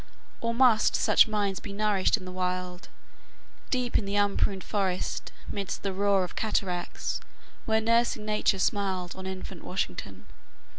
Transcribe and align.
Or 0.39 0.55
must 0.55 0.95
such 0.95 1.27
minds 1.27 1.59
be 1.59 1.73
nourished 1.73 2.17
in 2.17 2.25
the 2.25 2.31
wild, 2.31 2.87
Deep 3.69 3.99
in 3.99 4.05
the 4.05 4.15
unpruned 4.15 4.63
forest,'midst 4.63 5.83
the 5.83 5.93
roar 5.93 6.23
Of 6.23 6.35
cataracts, 6.35 7.19
where 7.67 7.81
nursing 7.81 8.25
Nature 8.25 8.57
smiled 8.57 9.15
On 9.15 9.27
infant 9.27 9.63
Washington? 9.63 10.25